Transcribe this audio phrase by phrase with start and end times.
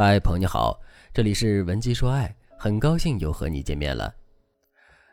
[0.00, 0.80] 嗨，朋友你好，
[1.12, 4.14] 这里是文姬说爱，很高兴又和你见面了。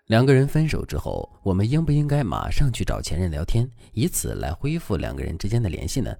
[0.05, 6.15] 两个人分手之后，我们应不应该马上去找前任聊天，以此来恢复两个人之间的联系呢？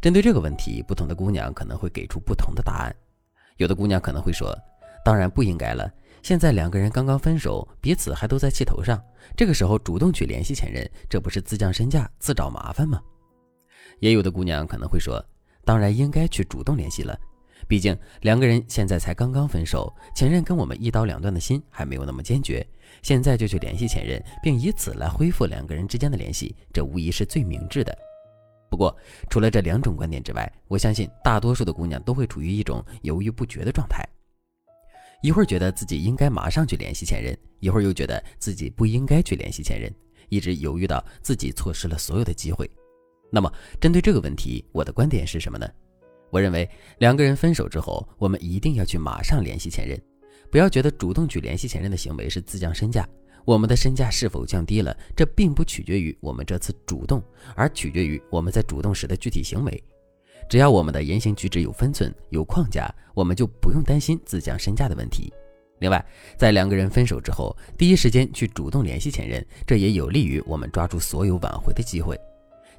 [0.00, 2.94] 针对这个问题，不同的姑娘可能会给出不同的答案。
[3.56, 4.56] 有的姑娘可能会说
[5.04, 9.04] ：“当然不应该了，现在两个人刚刚分手，彼此还都在气头上，
[9.36, 13.02] 这个时候主动去联系前任，这不是自降身价、自找麻烦吗？”
[13.98, 15.20] 也有的姑娘可能会说
[15.66, 17.18] ：“当然应该去主动联系了。”
[17.66, 22.66] 毕竟两个人现在才刚刚分手，前任跟我们一刀两断的心还没有那么坚决，
[23.02, 27.96] 现在就去联系前任，并以此来恢复两个人之间的联系，这无疑是最明智的。
[28.68, 28.94] 不过，
[29.30, 34.04] 除了这两种观点之外，我相信大多数的姑娘都会处于一种犹豫不决的状态，
[35.22, 39.94] 一会儿觉得自己应该马上去联系前任，一会儿又觉得自己不应该去联系前任，
[40.28, 42.68] 一直犹豫到自己错失了所有的机会。
[43.30, 45.66] 那么，针对这个问题，我的观点是什么呢？
[46.34, 46.68] 我认为
[46.98, 49.96] 两个人分手之后，我们一定要去马上联系前任，
[50.50, 53.08] 不要觉得主动去联系前任的行为是自降身价。
[53.44, 57.22] 我们的身价是否降低了，这并不取决于我们这次主动，
[57.54, 59.80] 而取决于我们在主动时的具体行为。
[60.48, 65.32] 只要我们的言行举止有分寸、有框架，我们就不用担心自降身价的问题。
[65.78, 66.04] 另外，
[66.36, 72.18] 在两个人分手之后，第一时间去主动联系前任，这也有利于我们抓住所有挽回的机会。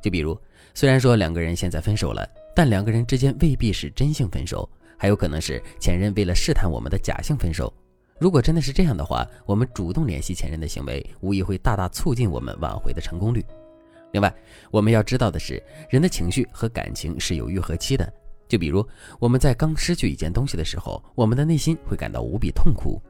[0.01, 0.37] 就比如，
[0.73, 2.27] 虽然说两个人现在分手了。
[2.55, 4.67] 但两个人之间未必是真性分手，
[4.97, 7.71] 还有可能是前任为了试探我们的假性分手。
[8.17, 13.45] 如果真的是这样的话，我们主动联系前任的行为，无疑会大大促进我们挽回的成功率。
[14.13, 14.33] 另外，
[14.71, 18.09] 我们要知道的是，人的情绪和感情是有愈合期的。
[18.47, 18.87] 就比如
[19.19, 23.01] 我们在刚失去一件东西的时候，我们的内心会感到无比痛苦，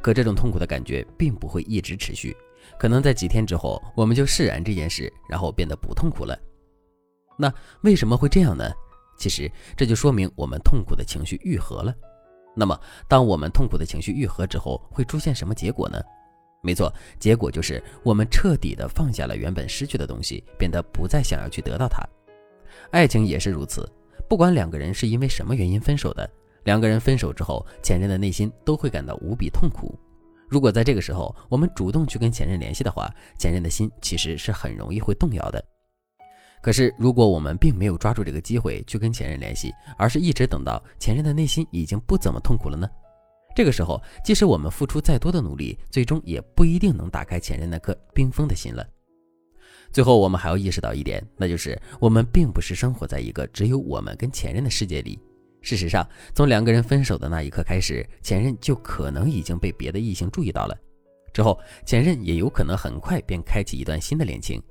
[0.00, 2.34] 可这种痛苦的感觉并不会一直持续，
[2.78, 6.38] 可能在几天之后，我们就释然这件事，然后变得不痛苦了。
[7.36, 8.64] 那为什么会这样呢？
[9.16, 11.94] 其实这就说明我们痛苦的情绪愈合了。
[12.56, 16.00] 那么，当我们痛苦的情绪愈合之后，会出现什么结果呢？
[16.62, 22.02] 没错，结果就是我们彻底的放下了原本失去的东西，变得不再想要去得到它。
[22.90, 23.90] 爱情也是如此，
[24.28, 26.28] 不管两个人是因为什么原因分手的，
[26.64, 29.98] 两个人分手之后，前任的内心都会感到无比痛苦。
[30.48, 35.62] 如果在这个时候我们主动去跟前任联系的话，前任的心其实是很容易会动摇的。
[36.64, 42.88] 可是，如果我们并没有抓住这个机会去跟前任联系，而是一直等到前任的内心已经不怎么痛苦了呢？
[43.54, 48.82] 这个时候，即使我们付出再多的努力，最终也不一定能打开前任那颗冰封的心了。
[49.92, 55.20] 最后，我们还要意识到一点，那就是我们并不是生活在一个只有我们跟前任的世界里。
[55.60, 60.74] 事实上，从两个人分手的那一刻开始，前任就可能已经被别的异性注意到了，
[61.30, 64.62] 之后前任也有可能很快便开启一段新的恋情。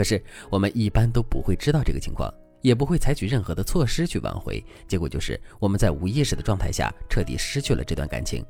[0.00, 0.18] 可是
[0.48, 8.42] 我们一般都不会知道这个情况，也不会采取任何的措施去挽回，结果就是我们在无意识的状态下彻底失去了这段感情。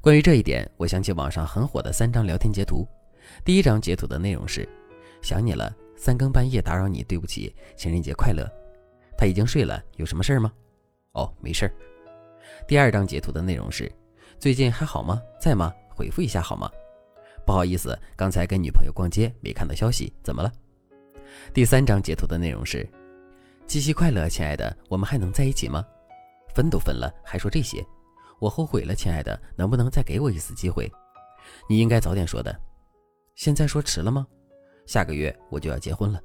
[0.00, 2.86] 关于这一点，我想起网上很火的三张聊天截图。
[3.44, 4.68] 第一张截图的内容是：
[5.20, 8.48] 想你了，三更半夜打扰你，对不起，情人节快乐。
[9.18, 10.52] 他已经睡了，有什么事儿吗？
[11.14, 11.74] 哦，没事儿。
[12.68, 13.90] 第二张截图的内容是：
[14.38, 15.20] 最近还好吗？
[15.40, 15.74] 在吗？
[15.88, 16.70] 回复一下好吗？
[17.44, 20.52] 不好意思，刚才跟女朋友逛街没看到消息，怎么了？
[21.52, 22.88] 第三张截图的内容是：
[23.66, 25.84] 七夕快乐，亲爱的，我们还能在一起吗？
[26.54, 27.84] 分都分了，还说这些，
[28.38, 30.90] 我后悔了，亲爱的，能不能再给我一次机会？
[31.68, 32.54] 你应该早点说的，
[33.34, 34.26] 现在说迟了吗？
[34.86, 36.20] 下个月我就要结婚了。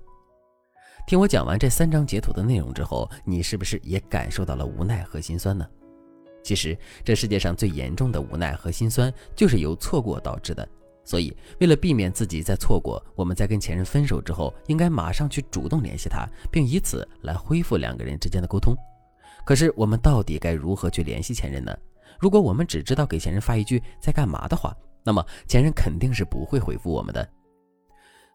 [1.07, 5.67] 听我讲完这三张截图的内容之后，你是不是也感受到了无奈和心酸呢？
[6.43, 10.67] 其实，这世界上最严重的无奈和心酸，就是由错过导致的。
[11.07, 18.75] 所以，为了避免自己再错过，我们在跟前任分手之后，应该马上去主动联系他，并以此来恢复两个人之间的沟通。
[19.45, 21.73] 可是，我们到底该如何去联系前任呢？
[22.19, 27.25] 如果我们只知道给前任发一句“在干嘛”的话，那么前任肯定是不会回复我们的。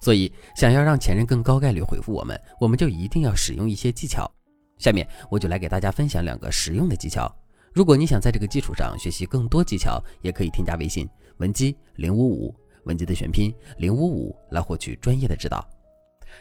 [0.00, 4.32] 所以，想要让前任更高概率回复我们，我们就一定要使用一些技巧。
[4.78, 7.30] 下面我就来给大家分享两个实用的技巧。
[7.74, 12.61] 如果你想在这个基础上学习更多技巧，也可以添加微信文姬零五五。
[12.84, 15.66] 文姬的全拼零五五来获取专业的指导。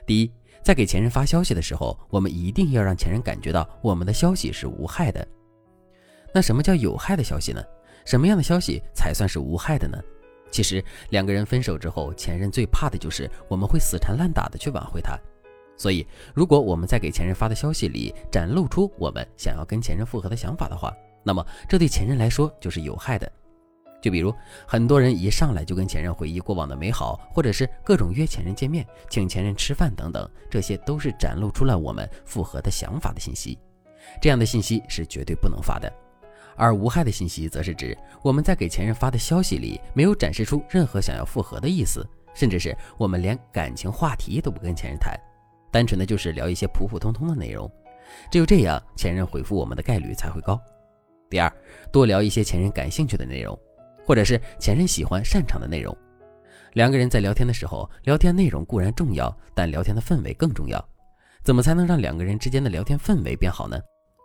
[0.05, 0.31] 第一，
[0.63, 5.27] 在给前任发消息的时候，我们一定要让前任感觉到我们的消息是无害的。
[6.33, 7.61] 那什么叫有害的消息呢？
[8.05, 9.97] 什么样的消息才算是无害的呢？
[10.49, 15.17] 其实，两个人分手之后，前任最怕的就是我们会死缠烂打的去挽回他。
[15.77, 23.31] 所以，如果我们在给前任发的消息里展露出我们想要跟前任复合的想法的话，那么这对前任来说就是有害的。
[24.01, 24.33] 就比如，
[24.67, 33.57] 很多人一上来就跟前任回忆过往的美好，或者是各种约前任见面、请前任吃饭等等，这些都是展露出了我们复合的想法的信息。
[34.19, 35.91] 这样的信息是绝对不能发的。
[36.57, 45.15] 而无害的信息，则是指我们在给前任发的消息里，没有展示出任何想要复合的意思，甚至是我们连感情话题都不跟前任谈，
[45.71, 47.71] 单纯的就是聊一些普普通通的内容。
[48.29, 50.59] 只有这样，前任回复我们的概率才会高。
[51.29, 51.51] 第二，
[51.93, 53.57] 多聊一些前任感兴趣的内容，
[54.05, 55.95] 或者是前任喜欢擅长的内容。
[56.73, 60.83] 两个人在聊天的时候，聊天内容固然重要，但聊天的氛围更重要。
[61.43, 63.77] 怎么才能让两个人之间的聊天氛围变好呢？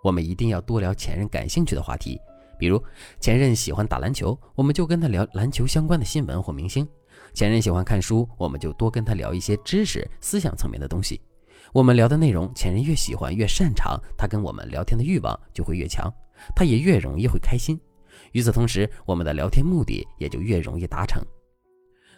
[0.05, 2.21] 我们一定要多聊前任感兴趣的话题，
[2.59, 2.81] 比如
[3.21, 6.87] 前任喜欢打篮球，我们就跟他聊篮球相关的新闻或明星；
[7.35, 11.21] 前任喜欢看书，我们就多跟他聊一些知识、思想层面的东西。
[11.73, 16.13] 我们聊的内容，前任越喜欢越擅长，他跟我们聊天的欲望就会越强，
[16.55, 17.81] 他也越容易会开心。
[18.33, 21.23] 与此同时，我们的聊天目的也就越容易达成。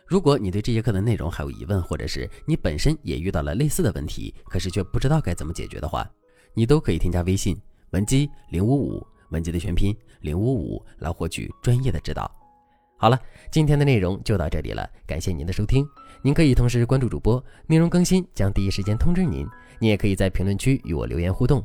[0.06, 6.10] 如果你对这节课的内容还有疑问，或者是你本身也遇到了类似的问题，可是却不知道该怎么解决的话，
[6.54, 7.60] 你都可以添加微信
[7.90, 12.30] 文姬零五五，文姬的全拼零五五，来获取专业的指导。
[12.96, 13.20] 好了，
[13.52, 15.86] 今天的内容就到这里了，感谢您的收听。
[16.20, 19.46] 您可以同时关注主播，内容更新将第一时间通知您。
[19.78, 21.64] 您也可以在评论区与我留言互动，